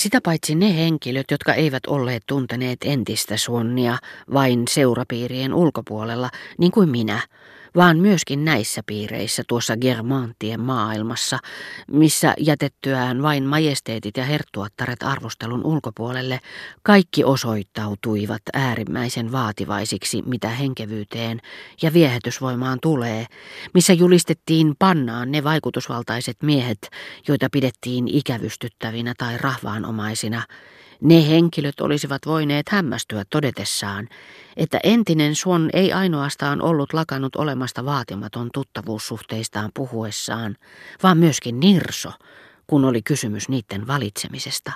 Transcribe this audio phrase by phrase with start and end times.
[0.00, 3.98] Sitä paitsi ne henkilöt, jotka eivät olleet tunteneet entistä suonnia
[4.34, 7.20] vain seurapiirien ulkopuolella, niin kuin minä,
[7.76, 11.38] vaan myöskin näissä piireissä tuossa Germantien maailmassa,
[11.92, 16.40] missä jätettyään vain majesteetit ja herttuattaret arvostelun ulkopuolelle,
[16.82, 21.40] kaikki osoittautuivat äärimmäisen vaativaisiksi, mitä henkevyyteen
[21.82, 23.26] ja viehätysvoimaan tulee,
[23.74, 26.90] missä julistettiin pannaan ne vaikutusvaltaiset miehet,
[27.28, 30.42] joita pidettiin ikävystyttävinä tai rahvaanomaisina,
[31.00, 34.08] ne henkilöt olisivat voineet hämmästyä todetessaan,
[34.56, 40.56] että entinen Swan ei ainoastaan ollut lakannut olemasta vaatimaton tuttavuussuhteistaan puhuessaan,
[41.02, 42.12] vaan myöskin nirso,
[42.66, 44.72] kun oli kysymys niiden valitsemisesta.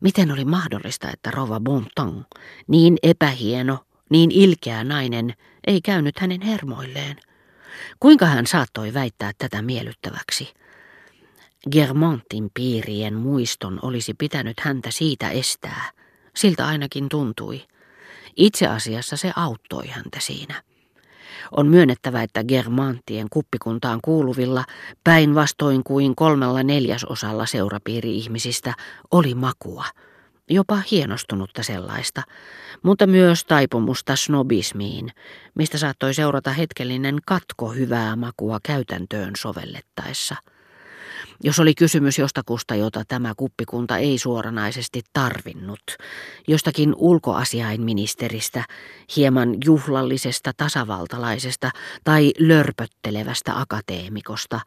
[0.00, 2.26] Miten oli mahdollista, että Rova Bonton,
[2.66, 3.78] niin epähieno,
[4.10, 5.34] niin ilkeä nainen,
[5.66, 7.16] ei käynyt hänen hermoilleen?
[8.00, 10.59] Kuinka hän saattoi väittää tätä miellyttäväksi?
[11.72, 15.90] Germontin piirien muiston olisi pitänyt häntä siitä estää.
[16.36, 17.62] Siltä ainakin tuntui.
[18.36, 20.62] Itse asiassa se auttoi häntä siinä.
[21.56, 24.64] On myönnettävä, että Germantien kuppikuntaan kuuluvilla,
[25.04, 28.74] päinvastoin kuin kolmella neljäsosalla seurapiiri-ihmisistä,
[29.10, 29.84] oli makua.
[30.50, 32.22] Jopa hienostunutta sellaista,
[32.82, 35.10] mutta myös taipumusta snobismiin,
[35.54, 40.36] mistä saattoi seurata hetkellinen katko hyvää makua käytäntöön sovellettaessa–
[41.42, 45.82] jos oli kysymys jostakusta, jota tämä kuppikunta ei suoranaisesti tarvinnut,
[46.48, 48.64] jostakin ulkoasiainministeristä,
[49.16, 51.70] hieman juhlallisesta tasavaltalaisesta
[52.04, 54.60] tai lörpöttelevästä akateemikosta,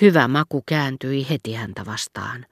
[0.00, 2.46] hyvä maku kääntyi heti häntä vastaan.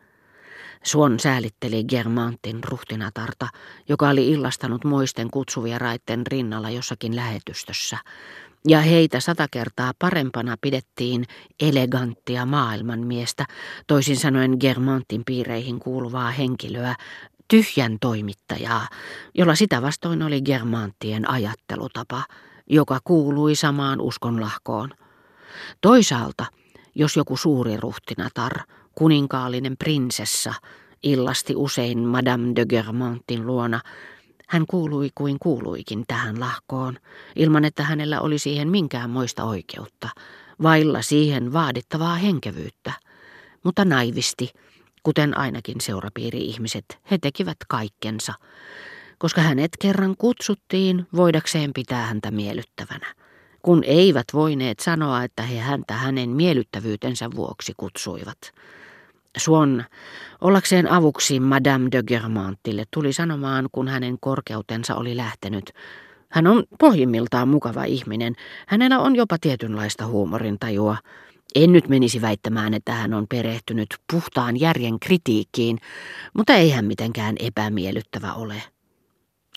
[0.85, 3.49] Suon säälitteli Germantin ruhtinatarta,
[3.89, 7.99] joka oli illastanut moisten kutsuvieraitten rinnalla jossakin lähetystössä
[8.67, 11.25] ja heitä sata kertaa parempana pidettiin
[11.61, 13.47] eleganttia maailmanmiestä,
[13.87, 16.95] toisin sanoen Germantin piireihin kuuluvaa henkilöä,
[17.49, 18.89] tyhjän toimittajaa,
[19.35, 22.23] jolla sitä vastoin oli Germantien ajattelutapa,
[22.71, 24.91] joka kuului samaan uskonlahkoon.
[25.81, 26.47] Toisaalta,
[26.95, 28.53] jos joku suuri ruhtinatar,
[28.95, 30.55] kuninkaallinen prinsessa,
[31.03, 33.81] illasti usein Madame de Germantin luona,
[34.47, 36.99] hän kuului kuin kuuluikin tähän lahkoon,
[37.37, 40.09] ilman että hänellä oli siihen minkään moista oikeutta,
[40.63, 42.93] vailla siihen vaadittavaa henkevyyttä.
[43.65, 44.53] Mutta naivisti,
[45.03, 48.35] kuten ainakin seurapiiri-ihmiset, he tekivät kaikkensa,
[49.19, 53.15] koska hänet kerran kutsuttiin voidakseen pitää häntä miellyttävänä,
[53.63, 58.39] kun eivät voineet sanoa, että he häntä hänen miellyttävyytensä vuoksi kutsuivat.
[59.37, 59.85] Suon,
[60.41, 65.73] ollakseen avuksi Madame de Germantille, tuli sanomaan, kun hänen korkeutensa oli lähtenyt.
[66.31, 68.35] Hän on pohjimmiltaan mukava ihminen.
[68.67, 70.97] Hänellä on jopa tietynlaista huumorintajua.
[71.55, 75.79] En nyt menisi väittämään, että hän on perehtynyt puhtaan järjen kritiikkiin,
[76.37, 78.63] mutta ei hän mitenkään epämiellyttävä ole.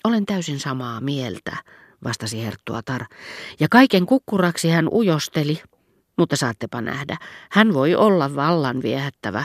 [0.04, 1.56] Olen täysin samaa mieltä,
[2.04, 3.04] vastasi Herttuatar,
[3.60, 5.62] ja kaiken kukkuraksi hän ujosteli,
[6.18, 7.16] mutta saattepa nähdä,
[7.50, 9.44] hän voi olla vallan viehättävä.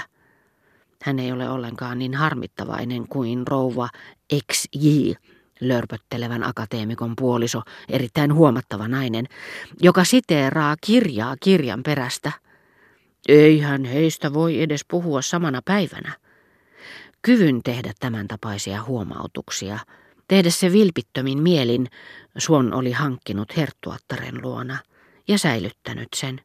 [1.05, 3.89] Hän ei ole ollenkaan niin harmittavainen kuin rouva
[4.53, 5.11] XJ,
[5.61, 9.25] lörpöttelevän akateemikon puoliso, erittäin huomattava nainen,
[9.81, 12.31] joka siteeraa kirjaa kirjan perästä.
[13.27, 16.11] Eihän heistä voi edes puhua samana päivänä.
[17.21, 19.79] Kyvyn tehdä tämän tapaisia huomautuksia,
[20.27, 21.87] tehdä se vilpittömin mielin,
[22.37, 24.77] Suon oli hankkinut herttuattaren luona
[25.27, 26.41] ja säilyttänyt sen.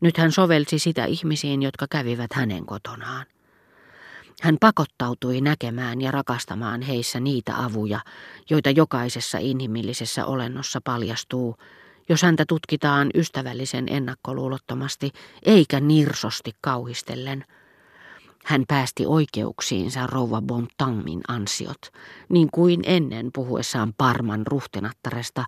[0.00, 3.26] Nyt hän sovelsi sitä ihmisiin, jotka kävivät hänen kotonaan.
[4.42, 8.00] Hän pakottautui näkemään ja rakastamaan heissä niitä avuja,
[8.50, 11.56] joita jokaisessa inhimillisessä olennossa paljastuu,
[12.08, 15.10] jos häntä tutkitaan ystävällisen ennakkoluulottomasti
[15.42, 17.44] eikä nirsosti kauhistellen.
[18.44, 21.92] Hän päästi oikeuksiinsa rouva Bontammin ansiot,
[22.28, 25.44] niin kuin ennen puhuessaan Parman ruhtinattaresta,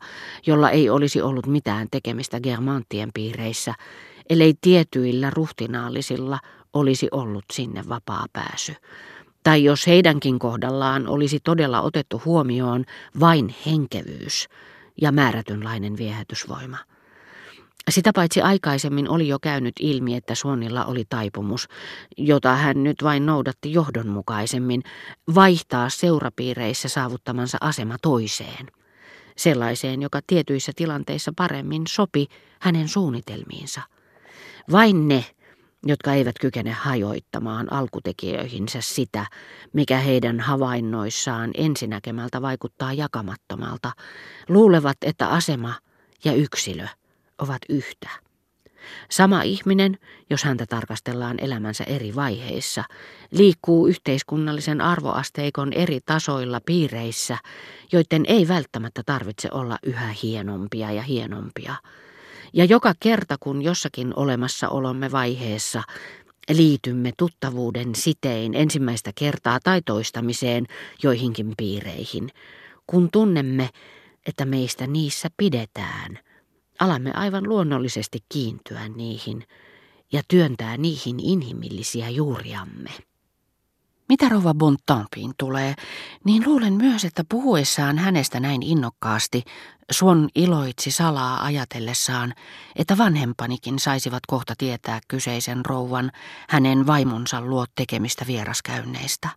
[0.46, 3.74] jolla ei olisi ollut mitään tekemistä Germantien piireissä,
[4.30, 6.38] ellei tietyillä ruhtinaallisilla
[6.72, 8.74] olisi ollut sinne vapaa pääsy.
[9.42, 12.84] Tai jos heidänkin kohdallaan olisi todella otettu huomioon
[13.20, 14.48] vain henkevyys
[15.00, 16.76] ja määrätynlainen viehätysvoima.
[17.90, 21.68] Sitä paitsi aikaisemmin oli jo käynyt ilmi, että Suonilla oli taipumus,
[22.16, 24.82] jota hän nyt vain noudatti johdonmukaisemmin,
[25.34, 28.66] vaihtaa seurapiireissä saavuttamansa asema toiseen.
[29.36, 32.26] Sellaiseen, joka tietyissä tilanteissa paremmin sopi
[32.60, 33.80] hänen suunnitelmiinsa.
[34.72, 35.24] Vain ne,
[35.86, 39.26] jotka eivät kykene hajoittamaan alkutekijöihinsä sitä,
[39.72, 43.92] mikä heidän havainnoissaan ensinäkemältä vaikuttaa jakamattomalta,
[44.48, 45.74] luulevat, että asema
[46.24, 46.86] ja yksilö
[47.38, 48.08] ovat yhtä.
[49.10, 49.98] Sama ihminen,
[50.30, 52.84] jos häntä tarkastellaan elämänsä eri vaiheissa,
[53.30, 57.38] liikkuu yhteiskunnallisen arvoasteikon eri tasoilla piireissä,
[57.92, 61.74] joiden ei välttämättä tarvitse olla yhä hienompia ja hienompia.
[62.52, 65.82] Ja joka kerta, kun jossakin olemassaolomme vaiheessa
[66.48, 70.66] liitymme tuttavuuden sitein ensimmäistä kertaa tai toistamiseen
[71.02, 72.28] joihinkin piireihin,
[72.86, 73.68] kun tunnemme,
[74.26, 76.18] että meistä niissä pidetään,
[76.80, 79.44] alamme aivan luonnollisesti kiintyä niihin
[80.12, 82.90] ja työntää niihin inhimillisiä juuriamme.
[84.08, 85.74] Mitä rouva Bontampiin tulee,
[86.24, 89.42] niin luulen myös, että puhuessaan hänestä näin innokkaasti,
[89.90, 92.34] Suon iloitsi salaa ajatellessaan,
[92.76, 96.10] että vanhempanikin saisivat kohta tietää kyseisen rouvan
[96.48, 99.28] hänen vaimonsa luo tekemistä vieraskäynneistä.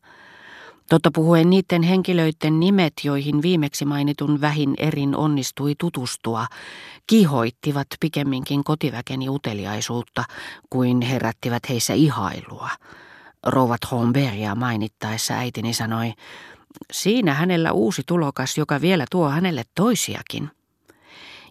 [0.90, 6.48] Totta puhuen niiden henkilöiden nimet, joihin viimeksi mainitun vähin erin onnistui tutustua,
[7.08, 10.24] kihoittivat pikemminkin kotiväkeni uteliaisuutta
[10.70, 12.70] kuin herättivät heissä ihailua.
[13.46, 16.14] Rouvat Homberia mainittaessa äitini sanoi,
[16.92, 20.52] siinä hänellä uusi tulokas, joka vielä tuo hänelle toisiakin.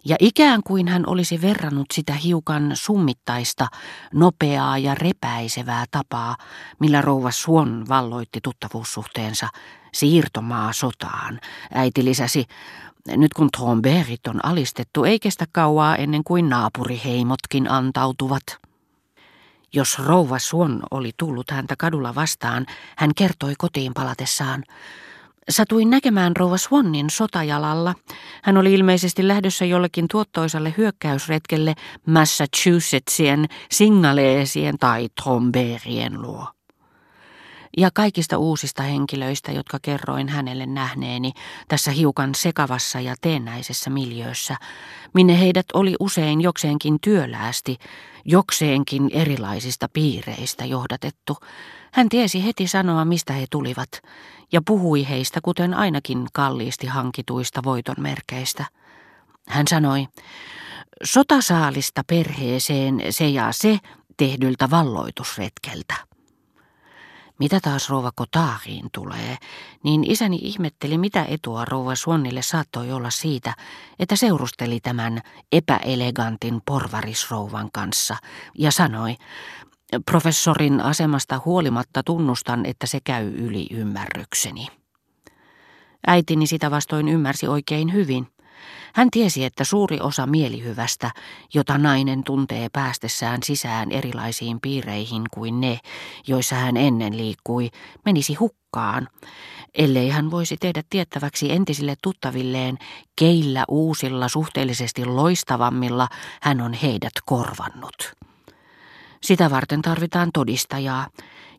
[0.05, 3.67] Ja ikään kuin hän olisi verrannut sitä hiukan summittaista,
[4.13, 6.35] nopeaa ja repäisevää tapaa,
[6.79, 9.47] millä rouva Suon valloitti tuttavuussuhteensa
[9.93, 11.39] siirtomaa sotaan.
[11.73, 12.45] Äiti lisäsi,
[13.07, 18.43] nyt kun Tromberit on alistettu, ei kestä kauaa ennen kuin naapuriheimotkin antautuvat.
[19.73, 22.65] Jos rouva Suon oli tullut häntä kadulla vastaan,
[22.97, 24.63] hän kertoi kotiin palatessaan.
[25.49, 27.95] Satuin näkemään rouva Swannin sotajalalla.
[28.43, 31.73] Hän oli ilmeisesti lähdössä jollekin tuottoisalle hyökkäysretkelle
[32.05, 36.47] Massachusettsien, Singaleesien tai Tromberien luo
[37.77, 41.31] ja kaikista uusista henkilöistä, jotka kerroin hänelle nähneeni
[41.67, 44.55] tässä hiukan sekavassa ja teennäisessä miljöössä,
[45.13, 47.77] minne heidät oli usein jokseenkin työläästi,
[48.25, 51.37] jokseenkin erilaisista piireistä johdatettu.
[51.93, 53.89] Hän tiesi heti sanoa, mistä he tulivat,
[54.51, 58.65] ja puhui heistä kuten ainakin kalliisti hankituista voitonmerkeistä.
[59.47, 60.07] Hän sanoi,
[61.03, 63.79] sotasaalista perheeseen se ja se
[64.17, 66.10] tehdyltä valloitusretkeltä.
[67.41, 69.37] Mitä taas rouva Kotaariin tulee,
[69.83, 73.53] niin isäni ihmetteli, mitä etua rouva Suonnille saattoi olla siitä,
[73.99, 75.21] että seurusteli tämän
[75.51, 78.17] epäelegantin porvarisrouvan kanssa,
[78.57, 79.15] ja sanoi,
[80.05, 84.67] professorin asemasta huolimatta tunnustan, että se käy yli ymmärrykseni.
[86.07, 88.27] Äitini sitä vastoin ymmärsi oikein hyvin–
[88.93, 91.11] hän tiesi, että suuri osa mielihyvästä,
[91.53, 95.79] jota nainen tuntee päästessään sisään erilaisiin piireihin kuin ne,
[96.27, 97.69] joissa hän ennen liikkui,
[98.05, 99.07] menisi hukkaan,
[99.73, 102.77] ellei hän voisi tehdä tiettäväksi entisille tuttavilleen,
[103.15, 106.07] keillä uusilla suhteellisesti loistavammilla
[106.41, 108.13] hän on heidät korvannut.
[109.23, 111.07] Sitä varten tarvitaan todistajaa,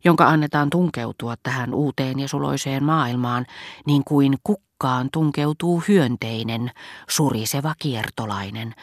[0.04, 3.46] jonka annetaan tunkeutua tähän uuteen ja suloiseen maailmaan,
[3.86, 4.38] niin kuin
[4.82, 6.70] kukkaan tunkeutuu hyönteinen,
[7.08, 8.74] suriseva kiertolainen,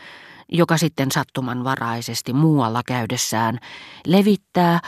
[0.49, 3.59] joka sitten sattumanvaraisesti muualla käydessään
[4.05, 4.79] levittää,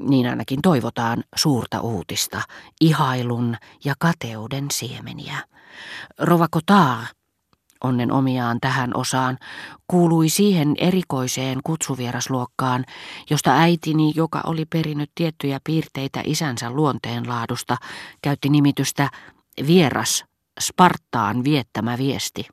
[0.00, 2.42] niin ainakin toivotaan, suurta uutista,
[2.80, 5.36] ihailun ja kateuden siemeniä.
[6.18, 6.46] Rova
[7.84, 9.38] onnen omiaan tähän osaan,
[9.88, 12.84] kuului siihen erikoiseen kutsuvierasluokkaan,
[13.30, 17.76] josta äitini, joka oli perinyt tiettyjä piirteitä isänsä luonteenlaadusta,
[18.22, 19.10] käytti nimitystä
[19.66, 20.29] vieras,
[20.60, 22.46] Spartaan viettämä viesti.